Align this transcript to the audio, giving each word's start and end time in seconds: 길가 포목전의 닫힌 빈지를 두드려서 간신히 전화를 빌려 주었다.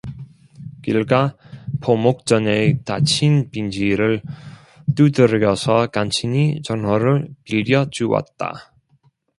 길가 0.81 1.37
포목전의 1.79 2.79
닫힌 2.85 3.51
빈지를 3.51 4.23
두드려서 4.95 5.85
간신히 5.91 6.63
전화를 6.63 7.29
빌려 7.43 7.85
주었다. 7.91 8.73